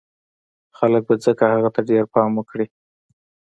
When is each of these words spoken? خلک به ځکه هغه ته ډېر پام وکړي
خلک 0.77 1.01
به 1.07 1.15
ځکه 1.25 1.43
هغه 1.53 1.69
ته 1.75 1.81
ډېر 1.89 2.03
پام 2.13 2.31
وکړي 2.35 2.65